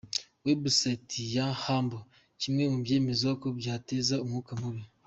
[0.47, 2.03] Website ya Humble;
[2.41, 4.83] kimwe mu byemezwa ko byateza umwuka mubi.